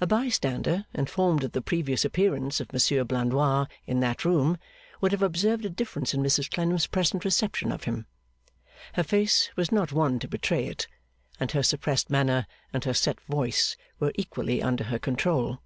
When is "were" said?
14.00-14.10